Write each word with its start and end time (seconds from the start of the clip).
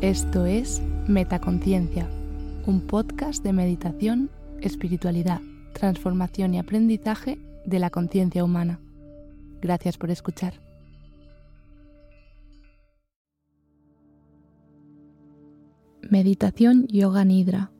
Esto 0.00 0.46
es 0.46 0.80
Metaconciencia, 1.08 2.08
un 2.66 2.82
podcast 2.82 3.42
de 3.42 3.52
meditación, 3.52 4.30
espiritualidad, 4.60 5.40
transformación 5.72 6.54
y 6.54 6.60
aprendizaje 6.60 7.40
de 7.66 7.80
la 7.80 7.90
conciencia 7.90 8.44
humana. 8.44 8.78
Gracias 9.60 9.98
por 9.98 10.12
escuchar. 10.12 10.60
Meditación 16.08 16.86
Yoga 16.86 17.24
Nidra, 17.24 17.72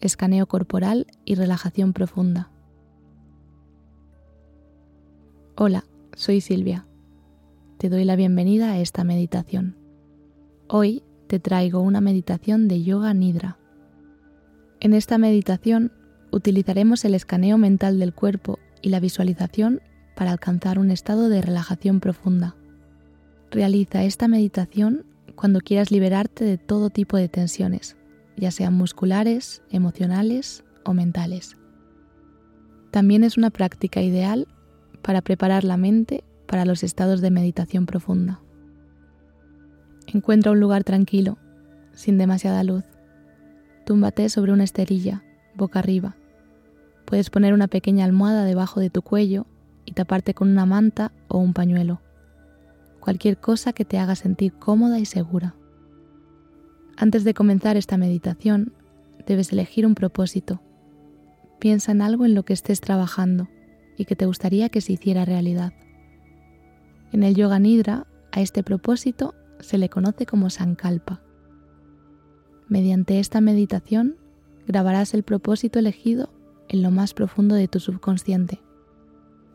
escaneo 0.00 0.46
corporal 0.46 1.06
y 1.26 1.34
relajación 1.34 1.92
profunda. 1.92 2.50
Hola, 5.56 5.84
soy 6.14 6.40
Silvia. 6.40 6.86
Te 7.76 7.90
doy 7.90 8.04
la 8.04 8.16
bienvenida 8.16 8.72
a 8.72 8.78
esta 8.78 9.04
meditación. 9.04 9.76
Hoy 10.68 11.02
te 11.26 11.40
traigo 11.40 11.80
una 11.80 12.00
meditación 12.00 12.68
de 12.68 12.82
Yoga 12.82 13.12
Nidra. 13.14 13.58
En 14.80 14.94
esta 14.94 15.18
meditación 15.18 15.92
utilizaremos 16.30 17.04
el 17.04 17.14
escaneo 17.14 17.58
mental 17.58 17.98
del 17.98 18.14
cuerpo 18.14 18.58
y 18.82 18.90
la 18.90 19.00
visualización 19.00 19.80
para 20.14 20.32
alcanzar 20.32 20.78
un 20.78 20.90
estado 20.90 21.28
de 21.28 21.42
relajación 21.42 22.00
profunda. 22.00 22.56
Realiza 23.50 24.04
esta 24.04 24.28
meditación 24.28 25.04
cuando 25.34 25.60
quieras 25.60 25.90
liberarte 25.90 26.44
de 26.44 26.58
todo 26.58 26.90
tipo 26.90 27.16
de 27.16 27.28
tensiones, 27.28 27.96
ya 28.36 28.50
sean 28.50 28.74
musculares, 28.74 29.62
emocionales 29.70 30.64
o 30.84 30.94
mentales. 30.94 31.56
También 32.90 33.24
es 33.24 33.36
una 33.36 33.50
práctica 33.50 34.00
ideal 34.00 34.46
para 35.02 35.20
preparar 35.22 35.64
la 35.64 35.76
mente 35.76 36.24
para 36.46 36.64
los 36.64 36.82
estados 36.82 37.20
de 37.20 37.30
meditación 37.30 37.86
profunda. 37.86 38.40
Encuentra 40.16 40.50
un 40.50 40.60
lugar 40.60 40.82
tranquilo, 40.82 41.36
sin 41.92 42.16
demasiada 42.16 42.64
luz. 42.64 42.84
Túmbate 43.84 44.30
sobre 44.30 44.50
una 44.50 44.64
esterilla, 44.64 45.22
boca 45.54 45.78
arriba. 45.78 46.16
Puedes 47.04 47.28
poner 47.28 47.52
una 47.52 47.68
pequeña 47.68 48.06
almohada 48.06 48.46
debajo 48.46 48.80
de 48.80 48.88
tu 48.88 49.02
cuello 49.02 49.44
y 49.84 49.92
taparte 49.92 50.32
con 50.32 50.48
una 50.48 50.64
manta 50.64 51.12
o 51.28 51.36
un 51.36 51.52
pañuelo. 51.52 52.00
Cualquier 52.98 53.36
cosa 53.36 53.74
que 53.74 53.84
te 53.84 53.98
haga 53.98 54.14
sentir 54.14 54.54
cómoda 54.54 54.98
y 54.98 55.04
segura. 55.04 55.54
Antes 56.96 57.22
de 57.22 57.34
comenzar 57.34 57.76
esta 57.76 57.98
meditación, 57.98 58.72
debes 59.26 59.52
elegir 59.52 59.84
un 59.84 59.94
propósito. 59.94 60.62
Piensa 61.58 61.92
en 61.92 62.00
algo 62.00 62.24
en 62.24 62.34
lo 62.34 62.42
que 62.42 62.54
estés 62.54 62.80
trabajando 62.80 63.50
y 63.98 64.06
que 64.06 64.16
te 64.16 64.24
gustaría 64.24 64.70
que 64.70 64.80
se 64.80 64.94
hiciera 64.94 65.26
realidad. 65.26 65.74
En 67.12 67.22
el 67.22 67.34
Yoga 67.34 67.58
Nidra, 67.58 68.06
a 68.32 68.40
este 68.40 68.62
propósito 68.62 69.34
se 69.60 69.78
le 69.78 69.88
conoce 69.88 70.26
como 70.26 70.50
Sankalpa. 70.50 71.22
Mediante 72.68 73.20
esta 73.20 73.40
meditación 73.40 74.16
grabarás 74.66 75.14
el 75.14 75.22
propósito 75.22 75.78
elegido 75.78 76.30
en 76.68 76.82
lo 76.82 76.90
más 76.90 77.14
profundo 77.14 77.54
de 77.54 77.68
tu 77.68 77.80
subconsciente. 77.80 78.60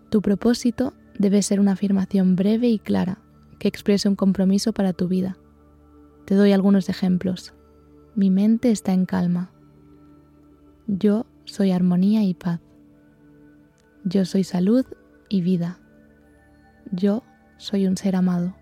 Tu 0.09 0.21
propósito 0.21 0.93
debe 1.17 1.41
ser 1.41 1.59
una 1.59 1.73
afirmación 1.73 2.35
breve 2.35 2.69
y 2.69 2.79
clara 2.79 3.19
que 3.59 3.67
exprese 3.67 4.09
un 4.09 4.15
compromiso 4.15 4.73
para 4.73 4.93
tu 4.93 5.07
vida. 5.07 5.37
Te 6.25 6.35
doy 6.35 6.51
algunos 6.51 6.89
ejemplos. 6.89 7.53
Mi 8.15 8.29
mente 8.29 8.71
está 8.71 8.93
en 8.93 9.05
calma. 9.05 9.51
Yo 10.87 11.25
soy 11.45 11.71
armonía 11.71 12.23
y 12.23 12.33
paz. 12.33 12.59
Yo 14.03 14.25
soy 14.25 14.43
salud 14.43 14.85
y 15.29 15.41
vida. 15.41 15.79
Yo 16.91 17.23
soy 17.57 17.87
un 17.87 17.97
ser 17.97 18.15
amado. 18.15 18.55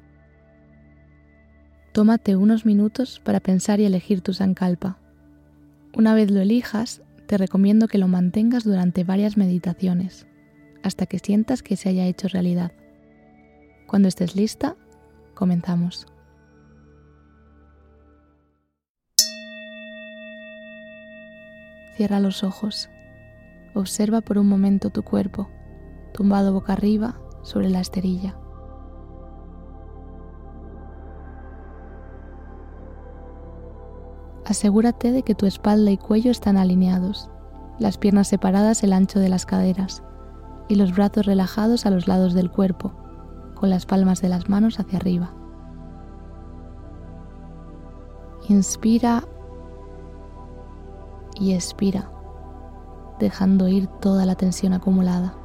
Tómate 1.91 2.35
unos 2.35 2.65
minutos 2.65 3.19
para 3.23 3.39
pensar 3.39 3.79
y 3.79 3.85
elegir 3.85 4.21
tu 4.21 4.33
sankalpa. 4.33 4.99
Una 5.95 6.13
vez 6.13 6.29
lo 6.29 6.39
elijas, 6.39 7.01
te 7.25 7.37
recomiendo 7.37 7.87
que 7.87 7.97
lo 7.97 8.07
mantengas 8.07 8.63
durante 8.63 9.03
varias 9.03 9.37
meditaciones, 9.37 10.27
hasta 10.83 11.07
que 11.07 11.17
sientas 11.17 11.63
que 11.63 11.75
se 11.75 11.89
haya 11.89 12.05
hecho 12.05 12.27
realidad. 12.27 12.71
Cuando 13.87 14.07
estés 14.07 14.35
lista, 14.35 14.75
comenzamos. 15.33 16.05
Cierra 21.95 22.19
los 22.19 22.43
ojos. 22.43 22.87
Observa 23.73 24.21
por 24.21 24.37
un 24.37 24.47
momento 24.47 24.91
tu 24.91 25.03
cuerpo, 25.03 25.49
tumbado 26.13 26.53
boca 26.53 26.73
arriba 26.73 27.19
sobre 27.43 27.69
la 27.69 27.81
esterilla. 27.81 28.37
Asegúrate 34.49 35.11
de 35.11 35.21
que 35.21 35.35
tu 35.35 35.45
espalda 35.45 35.91
y 35.91 35.97
cuello 35.99 36.31
están 36.31 36.57
alineados, 36.57 37.29
las 37.77 37.99
piernas 37.99 38.27
separadas 38.27 38.81
el 38.81 38.93
ancho 38.93 39.19
de 39.19 39.29
las 39.29 39.45
caderas 39.45 40.01
y 40.67 40.73
los 40.73 40.95
brazos 40.95 41.27
relajados 41.27 41.85
a 41.85 41.91
los 41.91 42.07
lados 42.07 42.33
del 42.33 42.49
cuerpo, 42.49 42.91
con 43.53 43.69
las 43.69 43.85
palmas 43.85 44.21
de 44.21 44.29
las 44.29 44.49
manos 44.49 44.79
hacia 44.79 44.97
arriba. 44.97 45.35
Inspira 48.47 49.23
y 51.39 51.53
expira, 51.53 52.09
dejando 53.19 53.67
ir 53.67 53.85
toda 53.85 54.25
la 54.25 54.33
tensión 54.33 54.73
acumulada. 54.73 55.35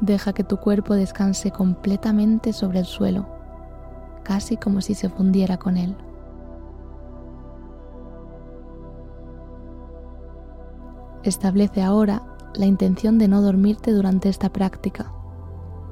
Deja 0.00 0.32
que 0.32 0.42
tu 0.42 0.56
cuerpo 0.56 0.94
descanse 0.94 1.52
completamente 1.52 2.52
sobre 2.52 2.80
el 2.80 2.86
suelo, 2.86 3.28
casi 4.24 4.56
como 4.56 4.80
si 4.80 4.94
se 4.94 5.08
fundiera 5.08 5.56
con 5.56 5.76
él. 5.76 5.96
Establece 11.22 11.82
ahora 11.82 12.22
la 12.54 12.64
intención 12.64 13.18
de 13.18 13.28
no 13.28 13.42
dormirte 13.42 13.92
durante 13.92 14.30
esta 14.30 14.48
práctica 14.50 15.12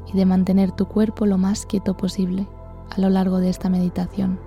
y 0.06 0.16
de 0.16 0.24
mantener 0.24 0.72
tu 0.72 0.86
cuerpo 0.86 1.26
lo 1.26 1.36
más 1.36 1.66
quieto 1.66 1.96
posible 1.96 2.48
a 2.90 3.00
lo 3.00 3.10
largo 3.10 3.38
de 3.38 3.50
esta 3.50 3.68
meditación. 3.68 4.40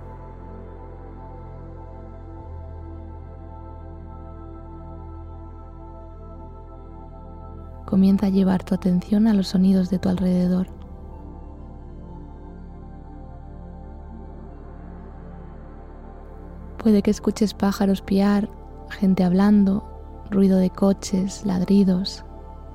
Comienza 7.86 8.26
a 8.26 8.30
llevar 8.30 8.64
tu 8.64 8.74
atención 8.74 9.28
a 9.28 9.34
los 9.34 9.48
sonidos 9.48 9.88
de 9.88 9.98
tu 10.00 10.08
alrededor. 10.08 10.66
Puede 16.78 17.02
que 17.02 17.12
escuches 17.12 17.54
pájaros 17.54 18.02
piar, 18.02 18.48
gente 18.90 19.22
hablando 19.22 19.91
ruido 20.30 20.58
de 20.58 20.70
coches, 20.70 21.44
ladridos. 21.44 22.24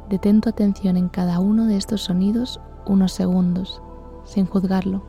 Detén 0.10 0.42
tu 0.42 0.50
atención 0.50 0.98
en 0.98 1.10
cada 1.10 1.40
uno 1.40 1.66
de 1.66 1.78
estos 1.78 2.02
sonidos 2.02 2.60
unos 2.86 3.12
segundos, 3.12 3.82
sin 4.24 4.46
juzgarlo, 4.46 5.04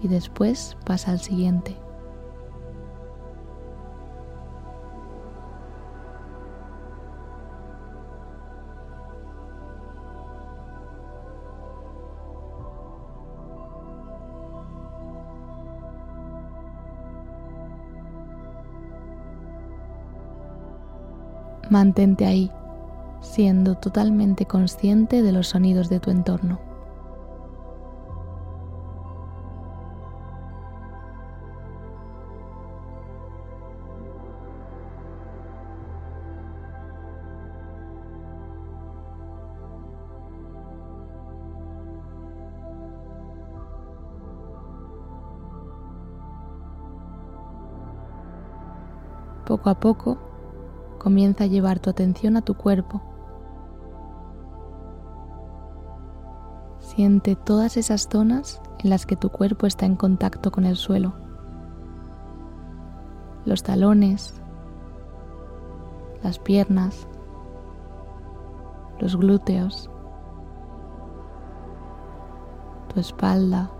y 0.00 0.08
después 0.08 0.76
pasa 0.84 1.10
al 1.10 1.20
siguiente. 1.20 1.76
Mantente 21.70 22.26
ahí, 22.26 22.50
siendo 23.20 23.76
totalmente 23.76 24.44
consciente 24.44 25.22
de 25.22 25.30
los 25.30 25.46
sonidos 25.46 25.88
de 25.88 26.00
tu 26.00 26.10
entorno. 26.10 26.58
Poco 49.46 49.70
a 49.70 49.78
poco 49.80 50.29
comienza 51.00 51.44
a 51.44 51.46
llevar 51.46 51.80
tu 51.80 51.88
atención 51.88 52.36
a 52.36 52.42
tu 52.42 52.54
cuerpo. 52.54 53.00
Siente 56.78 57.36
todas 57.36 57.78
esas 57.78 58.06
zonas 58.06 58.60
en 58.80 58.90
las 58.90 59.06
que 59.06 59.16
tu 59.16 59.30
cuerpo 59.30 59.66
está 59.66 59.86
en 59.86 59.96
contacto 59.96 60.52
con 60.52 60.66
el 60.66 60.76
suelo. 60.76 61.14
Los 63.46 63.62
talones, 63.62 64.34
las 66.22 66.38
piernas, 66.38 67.08
los 68.98 69.16
glúteos, 69.16 69.90
tu 72.92 73.00
espalda, 73.00 73.70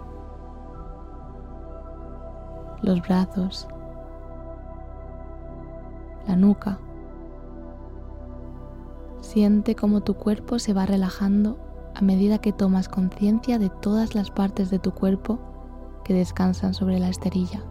los 2.80 3.02
brazos, 3.02 3.68
la 6.26 6.34
nuca. 6.36 6.78
Siente 9.32 9.76
cómo 9.76 10.00
tu 10.00 10.14
cuerpo 10.14 10.58
se 10.58 10.72
va 10.72 10.86
relajando 10.86 11.56
a 11.94 12.00
medida 12.00 12.40
que 12.40 12.52
tomas 12.52 12.88
conciencia 12.88 13.60
de 13.60 13.70
todas 13.70 14.16
las 14.16 14.32
partes 14.32 14.70
de 14.70 14.80
tu 14.80 14.90
cuerpo 14.90 15.38
que 16.04 16.14
descansan 16.14 16.74
sobre 16.74 16.98
la 16.98 17.10
esterilla. 17.10 17.62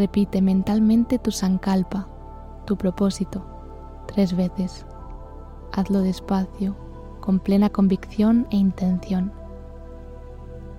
Repite 0.00 0.40
mentalmente 0.40 1.18
tu 1.18 1.30
sankalpa, 1.30 2.08
tu 2.64 2.78
propósito, 2.78 3.44
tres 4.06 4.34
veces. 4.34 4.86
Hazlo 5.72 6.00
despacio, 6.00 6.74
con 7.20 7.38
plena 7.38 7.68
convicción 7.68 8.46
e 8.50 8.56
intención. 8.56 9.30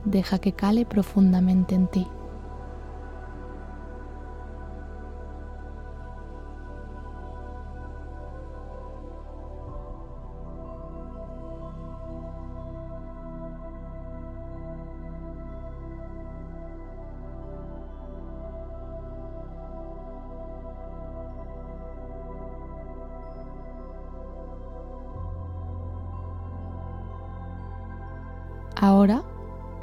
Deja 0.05 0.39
que 0.39 0.53
cale 0.53 0.87
profundamente 0.87 1.75
en 1.75 1.85
ti. 1.85 2.07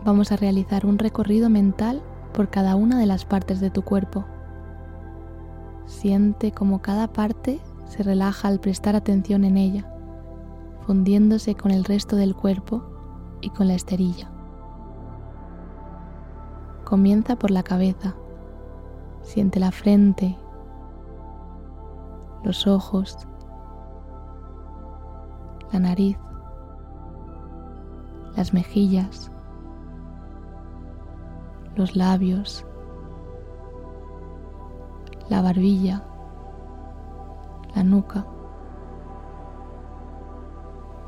Vamos 0.04 0.32
a 0.32 0.36
realizar 0.36 0.86
un 0.86 0.98
recorrido 0.98 1.50
mental 1.50 2.02
por 2.32 2.48
cada 2.48 2.76
una 2.76 2.98
de 2.98 3.06
las 3.06 3.24
partes 3.24 3.60
de 3.60 3.70
tu 3.70 3.82
cuerpo. 3.82 4.24
Siente 5.86 6.52
cómo 6.52 6.82
cada 6.82 7.08
parte 7.08 7.60
se 7.86 8.02
relaja 8.02 8.48
al 8.48 8.60
prestar 8.60 8.94
atención 8.96 9.44
en 9.44 9.56
ella, 9.56 9.90
fundiéndose 10.86 11.54
con 11.54 11.70
el 11.70 11.84
resto 11.84 12.16
del 12.16 12.34
cuerpo 12.34 12.84
y 13.40 13.50
con 13.50 13.68
la 13.68 13.74
esterilla. 13.74 14.30
Comienza 16.84 17.36
por 17.36 17.50
la 17.50 17.62
cabeza. 17.62 18.14
Siente 19.22 19.60
la 19.60 19.72
frente, 19.72 20.38
los 22.44 22.66
ojos, 22.66 23.18
la 25.72 25.80
nariz, 25.80 26.16
las 28.36 28.54
mejillas, 28.54 29.30
los 31.78 31.96
labios, 31.96 32.66
la 35.30 35.40
barbilla, 35.40 36.04
la 37.74 37.84
nuca. 37.84 38.26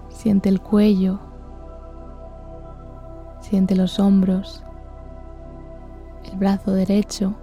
Siente 0.08 0.48
el 0.48 0.60
cuello, 0.60 1.18
siente 3.40 3.74
los 3.74 3.98
hombros, 3.98 4.64
el 6.30 6.38
brazo 6.38 6.72
derecho, 6.72 7.34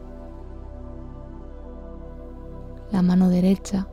la 2.91 3.01
mano 3.01 3.29
derecha, 3.29 3.87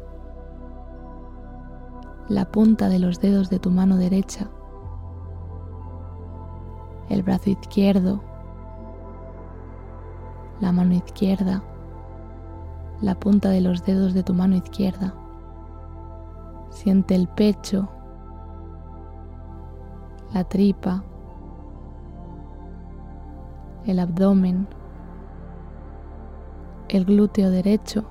la 2.29 2.45
punta 2.45 2.89
de 2.89 3.01
los 3.01 3.21
dedos 3.21 3.51
de 3.51 3.59
tu 3.59 3.71
mano 3.71 3.97
derecha 3.97 4.49
el 7.09 7.23
brazo 7.23 7.51
izquierdo, 7.51 8.21
la 10.65 10.73
mano 10.73 10.95
izquierda, 10.95 11.63
la 13.03 13.15
punta 13.15 13.51
de 13.51 13.61
los 13.61 13.85
dedos 13.85 14.15
de 14.15 14.23
tu 14.23 14.33
mano 14.33 14.57
izquierda. 14.57 15.15
Siente 16.71 17.15
el 17.15 17.29
pecho, 17.29 17.87
la 20.33 20.45
tripa, 20.45 21.05
el 23.85 23.99
abdomen, 23.99 24.67
el 26.89 27.05
glúteo 27.05 27.51
derecho, 27.51 28.05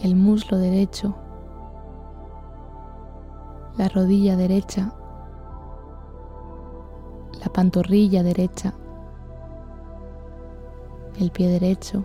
el 0.00 0.16
muslo 0.16 0.58
derecho, 0.58 1.14
la 3.78 3.88
rodilla 3.88 4.34
derecha 4.34 4.92
la 7.40 7.52
pantorrilla 7.52 8.22
derecha, 8.22 8.72
el 11.18 11.30
pie 11.30 11.48
derecho, 11.48 12.04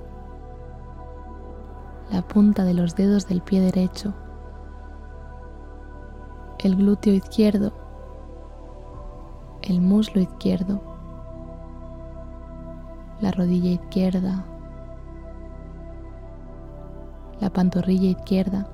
la 2.11 2.21
punta 2.21 2.63
de 2.63 2.73
los 2.73 2.95
dedos 2.95 3.27
del 3.27 3.41
pie 3.41 3.61
derecho, 3.61 4.13
el 6.59 6.75
glúteo 6.75 7.13
izquierdo, 7.13 7.71
el 9.63 9.81
muslo 9.81 10.21
izquierdo, 10.21 10.81
la 13.21 13.31
rodilla 13.31 13.71
izquierda, 13.71 14.45
la 17.39 17.49
pantorrilla 17.49 18.09
izquierda, 18.09 18.67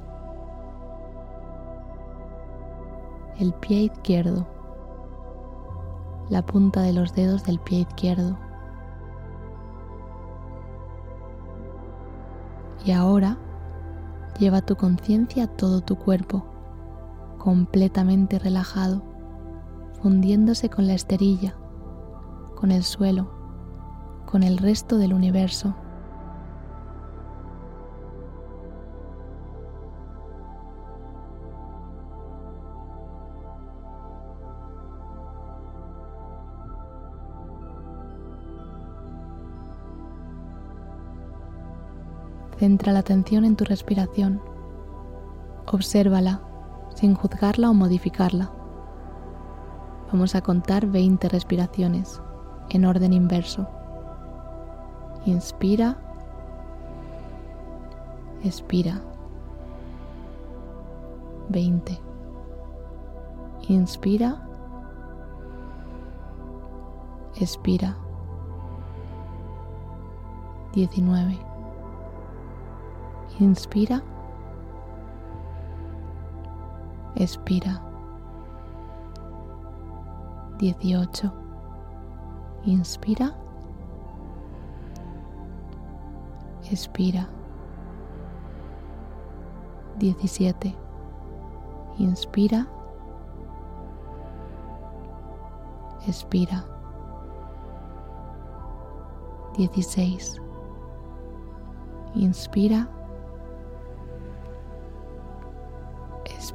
el 3.39 3.53
pie 3.53 3.83
izquierdo, 3.83 4.45
la 6.29 6.45
punta 6.45 6.81
de 6.81 6.93
los 6.93 7.13
dedos 7.13 7.43
del 7.43 7.59
pie 7.59 7.79
izquierdo. 7.79 8.44
Y 12.85 12.91
ahora 12.91 13.37
lleva 14.39 14.61
tu 14.61 14.75
conciencia 14.75 15.45
a 15.45 15.47
todo 15.47 15.81
tu 15.81 15.95
cuerpo, 15.97 16.45
completamente 17.39 18.37
relajado, 18.37 19.01
fundiéndose 20.01 20.69
con 20.69 20.87
la 20.87 20.93
esterilla, 20.93 21.55
con 22.55 22.71
el 22.71 22.83
suelo, 22.83 23.31
con 24.25 24.43
el 24.43 24.57
resto 24.57 24.97
del 24.97 25.13
universo. 25.13 25.75
Centra 42.65 42.93
la 42.93 43.01
atención 43.01 43.45
en 43.45 43.55
tu 43.55 43.63
respiración. 43.63 44.41
Obsérvala 45.67 46.41
sin 46.95 47.13
juzgarla 47.13 47.69
o 47.69 47.75
modificarla. 47.75 48.49
Vamos 50.11 50.33
a 50.33 50.41
contar 50.41 50.87
20 50.87 51.29
respiraciones 51.29 52.19
en 52.71 52.85
orden 52.85 53.13
inverso. 53.13 53.67
Inspira. 55.27 55.95
Expira. 58.43 58.99
20. 61.49 62.01
Inspira. 63.67 64.41
Expira. 67.39 67.95
19. 70.73 71.44
Inspira. 73.39 74.01
Expira. 77.17 77.81
18. 80.57 81.31
Inspira. 82.65 83.35
Expira. 86.71 87.27
17. 89.97 90.75
Inspira. 91.99 92.67
Expira. 96.07 96.63
16. 99.57 100.41
Inspira. 102.15 102.94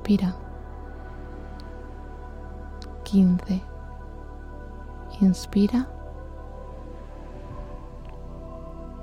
Expira. 0.01 0.35
15. 3.05 3.63
Inspira. 5.21 5.87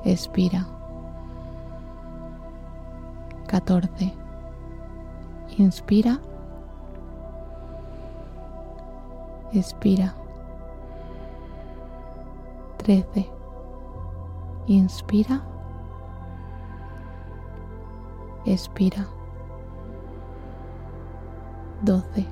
Expira. 0.03 0.65
14. 3.47 4.17
Inspira. 5.59 6.19
Expira. 9.53 10.15
13. 12.79 13.29
Inspira. 14.67 15.41
Expira. 18.45 19.16
12. 21.87 22.27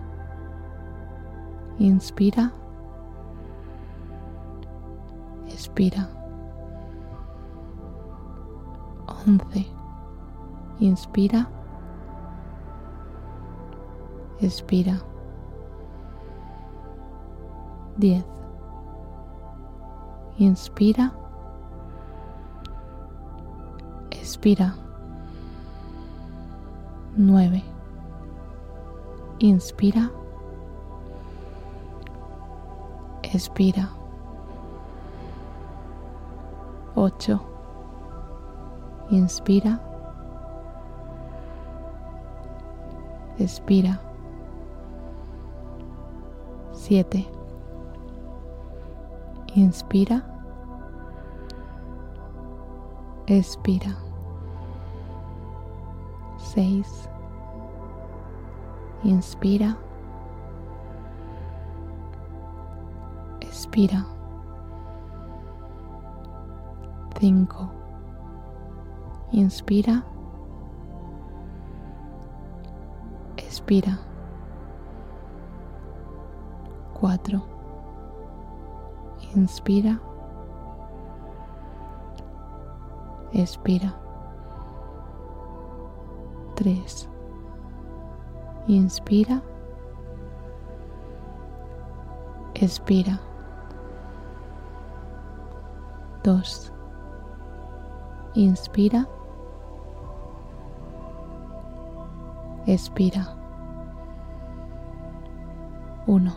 Inspira. 1.79 2.51
Expira. 5.47 6.09
11. 9.25 9.65
Inspira. 10.81 11.47
Expira. 14.41 14.99
10. 17.97 18.25
Inspira. 20.37 21.13
Expira. 24.11 24.75
9. 27.15 27.74
Inspira. 29.39 30.09
Expira. 33.33 33.89
8. 36.95 37.39
Inspira. 39.11 39.79
Expira. 43.37 43.99
7. 46.71 47.27
Inspira. 49.55 50.23
Expira. 53.27 53.97
6. 56.37 57.14
Inspira. 59.03 59.77
Expira. 63.41 64.05
5. 67.19 67.69
Inspira. 69.31 70.03
Expira. 73.37 73.99
4. 76.93 77.41
Inspira. 79.35 79.99
Expira. 83.33 83.93
3. 86.55 87.14
Inspira. 88.67 89.41
Expira. 92.55 93.19
2. 96.23 96.73
Inspira. 98.33 99.07
Expira. 102.65 103.35
1. 106.07 106.33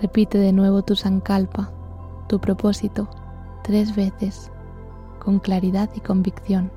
Repite 0.00 0.38
de 0.38 0.52
nuevo 0.52 0.82
tu 0.82 0.94
sankalpa, 0.94 1.70
tu 2.28 2.38
propósito, 2.38 3.08
tres 3.66 3.96
veces, 3.96 4.52
con 5.18 5.40
claridad 5.40 5.90
y 5.96 6.00
convicción. 6.00 6.70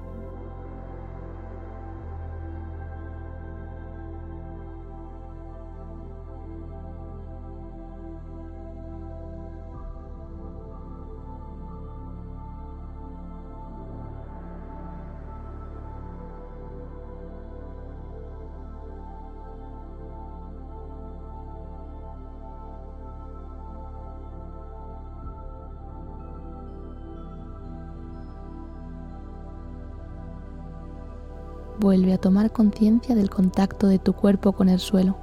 Vuelve 31.80 32.12
a 32.12 32.18
tomar 32.18 32.52
conciencia 32.52 33.16
del 33.16 33.30
contacto 33.30 33.88
de 33.88 34.00
tu 34.00 34.12
cuerpo 34.12 34.52
con 34.52 34.68
el 34.68 34.80
suelo. 34.80 35.16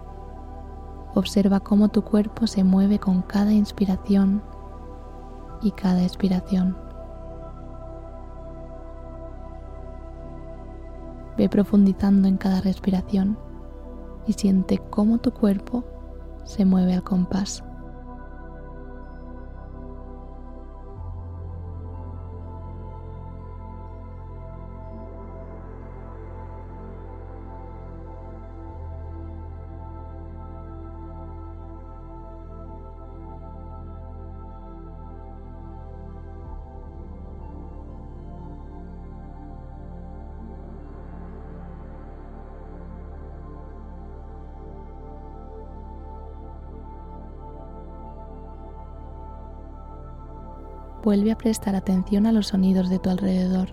Observa 1.14 1.60
cómo 1.60 1.90
tu 1.90 2.00
cuerpo 2.00 2.46
se 2.46 2.64
mueve 2.64 2.98
con 2.98 3.20
cada 3.20 3.52
inspiración 3.52 4.42
y 5.60 5.72
cada 5.72 6.02
expiración. 6.02 6.74
Ve 11.36 11.50
profundizando 11.50 12.26
en 12.26 12.38
cada 12.38 12.62
respiración 12.62 13.36
y 14.26 14.32
siente 14.32 14.78
cómo 14.78 15.18
tu 15.18 15.32
cuerpo 15.32 15.84
se 16.44 16.64
mueve 16.64 16.94
al 16.94 17.02
compás. 17.02 17.65
Vuelve 51.06 51.30
a 51.30 51.38
prestar 51.38 51.76
atención 51.76 52.26
a 52.26 52.32
los 52.32 52.48
sonidos 52.48 52.90
de 52.90 52.98
tu 52.98 53.10
alrededor. 53.10 53.68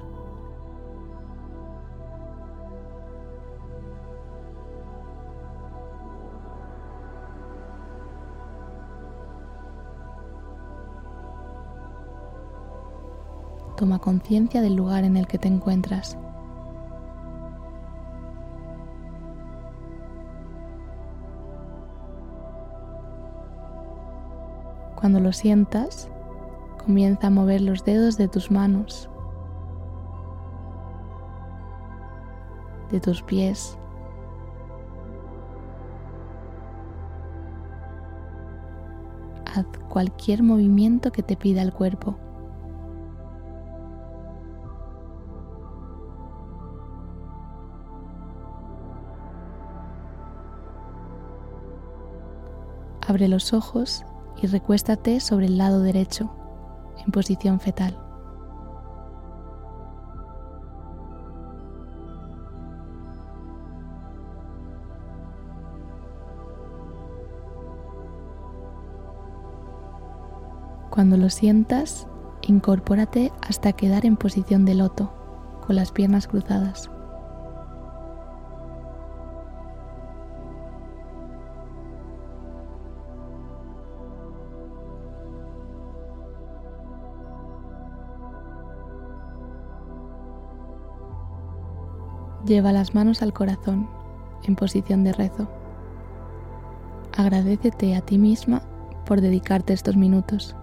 Toma 13.78 13.98
conciencia 13.98 14.62
del 14.62 14.76
lugar 14.76 15.04
en 15.04 15.18
el 15.18 15.26
que 15.26 15.40
te 15.40 15.48
encuentras. 15.48 16.16
Cuando 24.96 25.20
lo 25.20 25.34
sientas, 25.34 26.13
Comienza 26.86 27.28
a 27.28 27.30
mover 27.30 27.62
los 27.62 27.86
dedos 27.86 28.18
de 28.18 28.28
tus 28.28 28.52
manos, 28.52 29.10
de 32.92 33.00
tus 33.00 33.22
pies. 33.24 33.78
Haz 39.46 39.66
cualquier 39.88 40.44
movimiento 40.44 41.14
que 41.14 41.24
te 41.24 41.38
pida 41.38 41.62
el 41.62 41.72
cuerpo. 41.72 42.18
Abre 53.08 53.30
los 53.30 53.54
ojos 53.54 54.04
y 54.42 54.48
recuéstate 54.48 55.22
sobre 55.22 55.46
el 55.46 55.58
lado 55.58 55.82
derecho 55.82 56.43
en 57.06 57.12
posición 57.12 57.60
fetal. 57.60 57.98
Cuando 70.94 71.18
lo 71.18 71.32
sientas, 71.32 72.08
incorpórate 72.44 73.32
hasta 73.42 73.74
quedar 73.74 74.06
en 74.06 74.16
posición 74.16 74.64
de 74.64 74.76
loto, 74.76 75.12
con 75.66 75.76
las 75.76 75.92
piernas 75.92 76.28
cruzadas. 76.28 76.93
Lleva 92.46 92.74
las 92.74 92.94
manos 92.94 93.22
al 93.22 93.32
corazón 93.32 93.90
en 94.44 94.56
posición 94.56 95.04
de 95.06 95.14
rezo. 95.14 95.48
Agradecete 97.16 97.96
a 97.96 98.02
ti 98.02 98.18
misma 98.18 98.62
por 99.06 99.22
dedicarte 99.22 99.72
estos 99.72 99.96
minutos. 99.96 100.56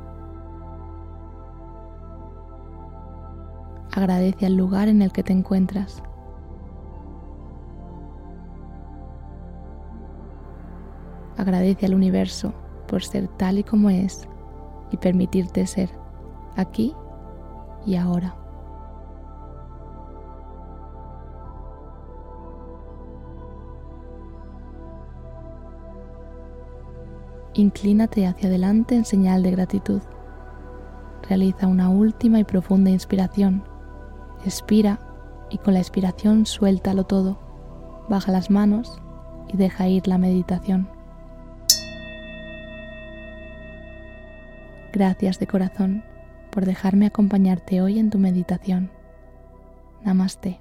Agradece 3.92 4.46
al 4.46 4.56
lugar 4.56 4.88
en 4.88 5.00
el 5.00 5.10
que 5.10 5.22
te 5.22 5.32
encuentras. 5.32 6.02
Agradece 11.38 11.86
al 11.86 11.94
universo 11.94 12.52
por 12.86 13.02
ser 13.02 13.28
tal 13.28 13.58
y 13.58 13.64
como 13.64 13.88
es 13.88 14.28
y 14.90 14.98
permitirte 14.98 15.66
ser 15.66 15.90
aquí 16.56 16.94
y 17.86 17.96
ahora. 17.96 18.39
Inclínate 27.54 28.26
hacia 28.26 28.48
adelante 28.48 28.94
en 28.94 29.04
señal 29.04 29.42
de 29.42 29.50
gratitud. 29.50 30.00
Realiza 31.28 31.66
una 31.66 31.88
última 31.88 32.38
y 32.38 32.44
profunda 32.44 32.90
inspiración. 32.90 33.64
Expira 34.44 35.00
y 35.50 35.58
con 35.58 35.74
la 35.74 35.80
expiración 35.80 36.46
suéltalo 36.46 37.04
todo. 37.04 37.38
Baja 38.08 38.32
las 38.32 38.50
manos 38.50 39.00
y 39.48 39.56
deja 39.56 39.88
ir 39.88 40.06
la 40.06 40.18
meditación. 40.18 40.88
Gracias 44.92 45.38
de 45.38 45.46
corazón 45.46 46.04
por 46.50 46.66
dejarme 46.66 47.06
acompañarte 47.06 47.80
hoy 47.80 47.98
en 47.98 48.10
tu 48.10 48.18
meditación. 48.18 48.90
Namaste. 50.02 50.60